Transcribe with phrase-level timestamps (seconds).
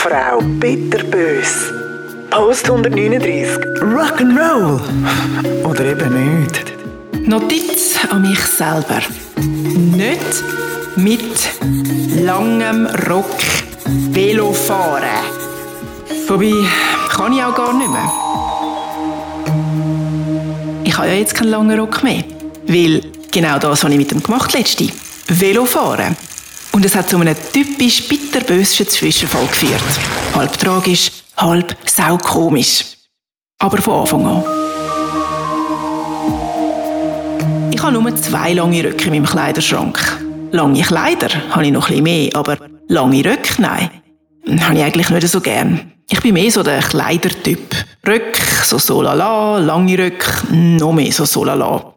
[0.00, 1.72] Frau, bitterbös.
[2.30, 3.48] Post 139.
[3.80, 4.80] Rock'n'Roll.
[5.64, 6.72] Oder eben nicht.
[7.26, 9.00] Notiz an mich selber.
[9.36, 10.44] Nicht
[10.94, 11.50] mit
[12.24, 13.26] langem Rock
[14.12, 15.02] Velo fahren.
[16.28, 16.54] Wobei,
[17.10, 18.12] kann ich auch gar nicht mehr.
[20.84, 22.22] Ich habe ja jetzt keinen langen Rock mehr.
[22.68, 23.02] Weil
[23.32, 24.86] genau das habe ich mit dem gemacht letzte.
[25.26, 26.16] Velo fahren.
[26.72, 29.82] Und es hat zu einem typisch bitterbösen Zwischenfall geführt.
[30.34, 32.84] Halb tragisch, halb saukomisch.
[33.58, 34.44] Aber von Anfang an.
[37.72, 39.98] Ich habe nur zwei lange Röcke in meinem Kleiderschrank.
[40.52, 42.56] Lange Kleider habe ich noch bisschen mehr, aber
[42.88, 43.90] lange Röcke, nein.
[44.60, 45.92] Habe ich eigentlich nicht so gern.
[46.10, 47.74] Ich bin mehr so der Kleidertyp.
[48.06, 51.94] Röcke, so solala, lange Röcke, noch mehr so solala.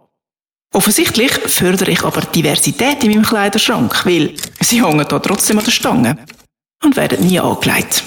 [0.74, 5.72] Offensichtlich fördere ich aber Diversität in meinem Kleiderschrank, weil sie hängen da trotzdem an der
[5.72, 6.18] Stange
[6.82, 8.04] und werden nie angelegt.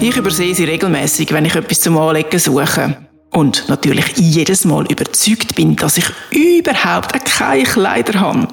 [0.00, 2.96] Ich übersehe sie regelmäßig, wenn ich etwas zum Anlegen suche.
[3.30, 8.48] Und natürlich jedes Mal überzeugt bin, dass ich überhaupt keine Kleider habe.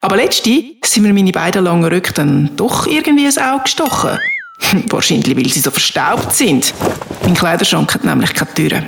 [0.00, 4.18] Aber letztens sind mir meine beiden langen Röcke dann doch irgendwie ins Auge gestochen.
[4.90, 6.72] Wahrscheinlich, weil sie so verstaubt sind.
[7.22, 8.86] Mein Kleiderschrank hat nämlich keine Türen.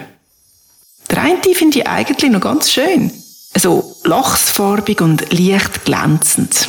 [1.10, 3.10] Der eine finde ich eigentlich noch ganz schön.
[3.56, 6.68] So lachsfarbig und leicht glänzend.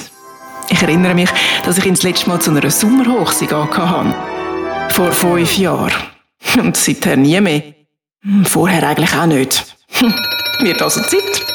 [0.69, 1.29] Ich erinnere mich,
[1.65, 4.15] dass ich ihn das letzte Mal zu einer Sommerhochzeit hatte.
[4.89, 5.91] Vor fünf Jahren.
[6.57, 7.61] Und seither nie mehr.
[8.43, 9.75] Vorher eigentlich auch nicht.
[10.59, 11.45] Wird also Zeit.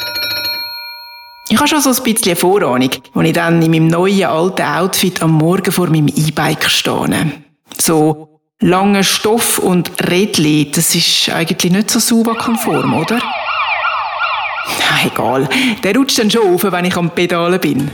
[1.48, 5.22] Ich habe schon so ein bisschen Vorahnung, als ich dann in meinem neuen alten Outfit
[5.22, 7.32] am Morgen vor meinem E-Bike stehe.
[7.80, 13.18] So Langer Stoff und Rädli, das ist eigentlich nicht so sauber-konform, oder?
[13.18, 15.46] Ja, egal,
[15.84, 17.90] der rutscht dann schon auf, wenn ich am Pedalen bin.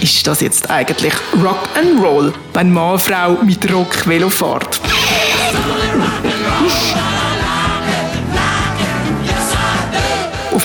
[0.00, 1.12] Ist das jetzt eigentlich
[1.44, 4.80] Rock and Roll, wenn Mann Frau mit Rock Velo fährt?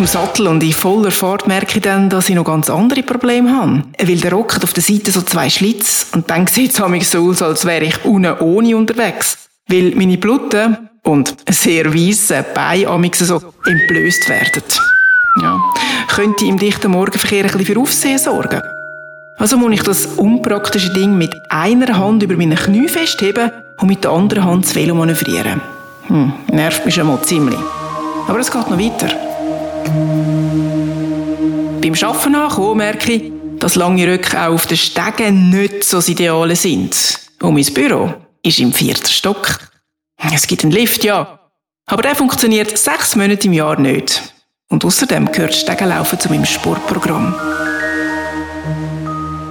[0.01, 3.56] Dem Sattel und in voller Fahrt merke ich dann, dass ich noch ganz andere Probleme
[3.56, 3.84] habe.
[4.00, 7.29] Weil der Rock hat auf der Seite so zwei Schlitz und dann sieht es so
[7.29, 9.38] aus, als wäre ich unten ohne unterwegs.
[9.67, 14.63] Weil meine Bluten und sehr weisse Beine so entblößt werden.
[15.40, 15.63] Ja,
[16.07, 18.61] könnte im dichten Morgenverkehr ein bisschen für Aufsehen sorgen.
[19.38, 24.03] Also muss ich das unpraktische Ding mit einer Hand über meine Knie festheben und mit
[24.03, 25.61] der anderen Hand das Velo manövrieren.
[26.07, 27.59] Hm, nervt mich schon mal ziemlich.
[28.28, 29.31] Aber es geht noch weiter.
[31.81, 36.09] Beim Arbeiten ankommen merke ich, dass lange Röcke auch auf den Stegen nicht so das
[36.09, 37.19] Ideale sind.
[37.42, 39.59] Und mein Büro ist im vierten Stock.
[40.34, 41.40] Es gibt einen Lift, ja.
[41.86, 44.22] Aber der funktioniert sechs Monate im Jahr nicht.
[44.70, 47.36] Und außerdem gehört Stegenlaufen zu meinem Sportprogramm.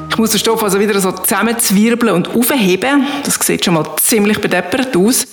[0.09, 3.07] Ich muss den Stoff also wieder so zusammenzwirbeln und aufheben.
[3.25, 5.27] Das sieht schon mal ziemlich bedeppert aus.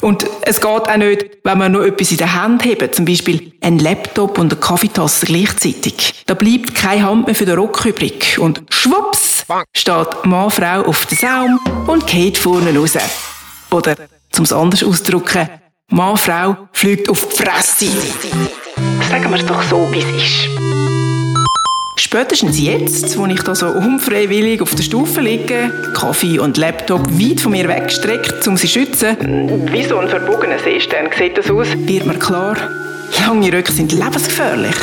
[0.00, 3.52] Und es geht auch nicht, wenn man noch etwas in der Hand hat, zum Beispiel
[3.60, 6.22] ein Laptop und eine Kaffeetasse gleichzeitig.
[6.26, 8.38] Da bleibt keine Hand mehr für den Rock übrig.
[8.38, 9.44] Und schwupps
[9.74, 12.96] steht Mann, Frau auf den Saum und geht vorne raus.
[13.70, 13.96] Oder,
[14.30, 15.48] zum es anders auszudrücken,
[15.90, 17.86] Mann, Frau fliegt auf die Fresse.
[19.08, 20.77] Sagen wir es doch so, wie es ist.
[22.10, 27.38] Spätestens jetzt, wo ich da so unfreiwillig auf der Stufe liege, Kaffee und Laptop weit
[27.38, 31.66] von mir weggestreckt, um sie zu schützen, wie so ein verbogener Seestern sieht das aus,
[31.76, 32.56] wird mir klar,
[33.26, 34.74] lange Röcke sind lebensgefährlich.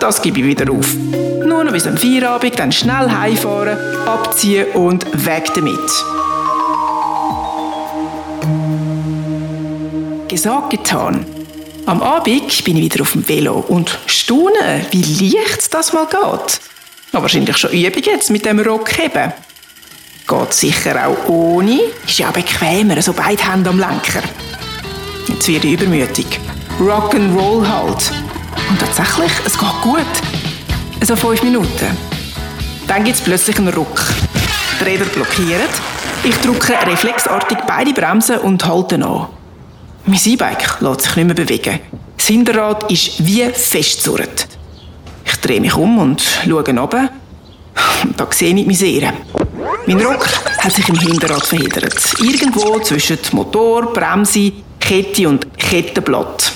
[0.00, 0.96] Das gebe ich wieder auf.
[1.44, 5.76] Nur noch bis am Feierabend, dann schnell heimfahren, abziehen und weg damit.
[10.26, 11.26] Gesagt, getan.
[11.84, 16.60] Am Abend bin ich wieder auf dem Velo und staune, wie leicht das mal geht.
[17.10, 19.32] Aber wahrscheinlich schon Übung jetzt mit dem Rockheben.
[20.28, 21.80] Geht sicher auch ohne.
[22.06, 24.22] Ist ja bequemer, so beide Hände am Lenker.
[25.26, 26.26] Jetzt werde ich übermütig.
[26.78, 28.12] Rock'n'Roll halt.
[28.70, 30.06] Und tatsächlich, es geht gut.
[31.04, 31.96] So fünf Minuten.
[32.86, 34.00] Dann gibt es plötzlich einen Ruck.
[34.80, 35.68] Die Räder blockieren.
[36.22, 39.26] Ich drücke reflexartig beide Bremsen und halte an.
[40.12, 41.80] Mein E-Bike lässt sich nicht mehr bewegen.
[42.18, 44.46] Das Hinterrad ist wie festzurrt.
[45.24, 47.08] Ich drehe mich um und schaue runter.
[48.18, 49.14] Da sehe ich Misere.
[49.86, 50.28] Mein Rock
[50.58, 51.94] hat sich im Hinterrad verhindert.
[52.20, 56.52] Irgendwo zwischen Motor, Bremse, Kette und Kettenblatt.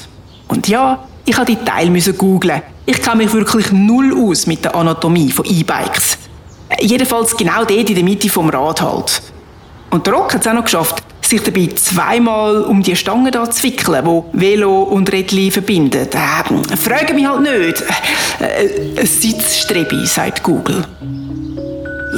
[0.48, 2.60] Und ja, ich musste die Teile googlen.
[2.84, 6.18] Ich kenne mich wirklich null aus mit der Anatomie von E-Bikes.
[6.80, 9.22] Jedenfalls genau dort in der Mitte vom Rad halt.
[9.88, 13.50] Und der Rock hat es auch noch geschafft, sich dabei zweimal um die Stange da
[13.50, 16.14] zu wickeln, wo Velo und Rädli verbindet.
[16.14, 17.82] Äh, frage mich halt nicht.
[18.38, 20.84] Äh, Sitzstrebi, sagt Google.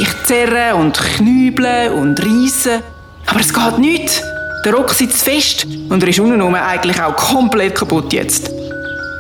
[0.01, 2.83] Ich zerre und knüble und reisse.
[3.27, 4.23] Aber es geht nicht.
[4.65, 8.51] Der Rock sitzt fest und er ist unten eigentlich auch komplett kaputt jetzt.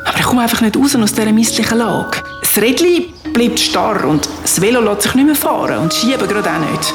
[0.04, 2.22] Aber ich komme einfach nicht raus aus dieser misslichen Lage.
[2.40, 6.50] Das Rädchen bleibt starr und das Velo lässt sich nicht mehr fahren und schieben gerade
[6.50, 6.94] auch nicht.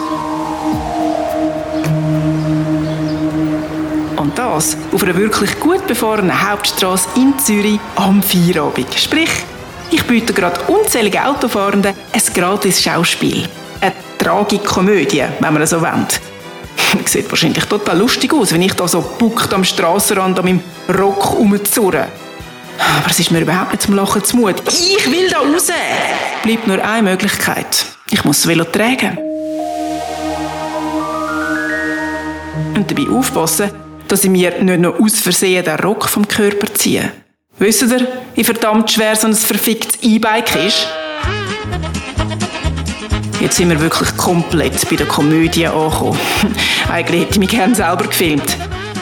[4.33, 8.91] Und das auf einer wirklich gut befahrenen Hauptstraße in Zürich am Feierabend.
[8.95, 9.30] Sprich,
[9.91, 13.47] ich biete gerade unzählige Autofahrenden ein gratis Schauspiel.
[13.80, 16.19] Eine Tragikomödie, wenn man so wendet.
[17.06, 21.33] Sieht wahrscheinlich total lustig aus, wenn ich da so buckt am Strassenrand an meinem Rock
[21.33, 22.07] rumzurre.
[22.80, 24.56] Aber es ist mir überhaupt nicht zum Lachen zu Mut.
[24.68, 25.68] Ich will da raus!
[26.41, 27.85] Bleibt nur eine Möglichkeit.
[28.09, 29.15] Ich muss das Velo tragen.
[32.75, 33.69] Und dabei aufpassen,
[34.07, 37.11] dass ich mir nicht noch aus Versehen den Rock vom Körper ziehe.
[37.59, 40.88] Wisst ihr, wie verdammt schwer so ein verficktes E-Bike ist?
[43.39, 46.19] Jetzt sind wir wirklich komplett bei der Komödie angekommen.
[46.91, 48.57] Eigentlich hätte ich mich gerne selber gefilmt.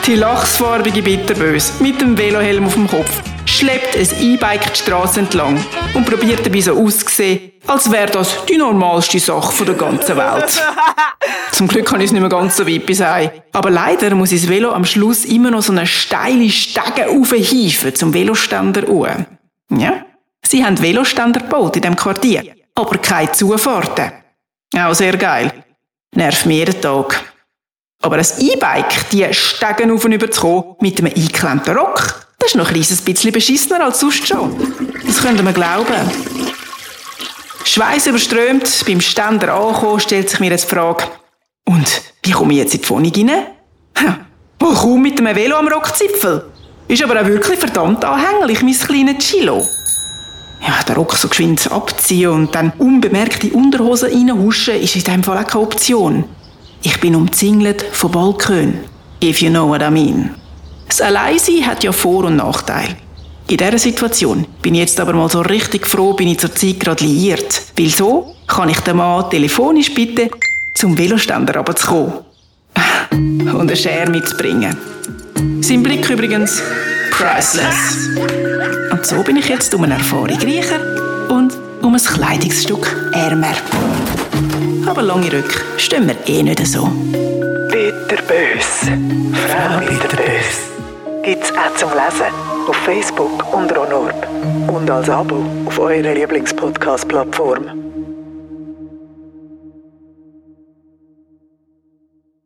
[0.06, 3.22] Die lachsfarbige Bitterböse mit dem Velohelm auf dem Kopf
[3.52, 5.62] schleppt ein E-Bike die Straße entlang
[5.94, 10.62] und probiert dabei so auszusehen, als wäre das die normalste Sache der ganzen Welt.
[11.52, 14.40] Zum Glück kann ich es nicht mehr ganz so weit bis Aber leider muss ich
[14.40, 19.26] das Velo am Schluss immer noch so eine steile Stege aufhieven zum Veloständer uhr.
[19.70, 20.04] Ja,
[20.44, 22.42] sie haben Veloständer gebaut in dem Quartier,
[22.74, 24.12] aber keine Zufahrten.
[24.74, 25.52] Auch sehr geil.
[26.14, 27.22] Nervt mir jeden Tag.
[28.02, 32.50] Aber ein E-Bike, die Stegen auf und über zu kommen, mit einem eingeklemmten Rock, das
[32.50, 34.56] ist noch ein kleines bisschen beschissener als sonst schon.
[35.06, 35.94] Das könnte man glauben.
[37.64, 41.04] Schweiß überströmt, beim Ständer angekommen, stellt sich mir jetzt die Frage,
[41.64, 43.46] und wie komme ich jetzt in die Wohnung rein?
[43.96, 44.18] Ha,
[44.58, 46.44] kaum mit einem Velo am Rockzipfel.
[46.88, 49.64] Ist aber auch wirklich verdammt anhänglich, mein kleines Chilo.
[50.66, 55.22] Ja, den Rock so geschwind abziehen und dann unbemerkt in Unterhosen reinhuschen, ist in diesem
[55.22, 56.24] Fall auch keine Option.
[56.82, 58.80] Ich bin umzingelt von Balkon.
[59.22, 60.41] If you know what I mean.
[60.92, 62.96] Das Alleinsein hat ja Vor- und Nachteile.
[63.48, 66.80] In dieser Situation bin ich jetzt aber mal so richtig froh, bin ich zur Zeit
[66.80, 67.62] gerade liiert.
[67.78, 70.28] Weil so kann ich den Mann telefonisch bitten,
[70.74, 72.12] zum Veloständer runterzukommen.
[73.10, 74.76] Und eine Schere mitzubringen.
[75.62, 76.62] Sein Blick übrigens
[77.10, 78.10] priceless.
[78.90, 80.78] Und so bin ich jetzt um eine Erfahrung reicher
[81.30, 83.54] und um ein Kleidungsstück ärmer.
[84.86, 86.84] Aber lange Rück stehen wir eh nicht so.
[87.70, 88.90] Bitterbös.
[89.48, 90.72] Frau Bitterbös.
[91.22, 92.34] Gibt's auch zum Lesen
[92.66, 94.26] auf Facebook unter Onorb
[94.66, 95.36] und als Abo
[95.66, 97.91] auf eurer Lieblingspodcast-Plattform.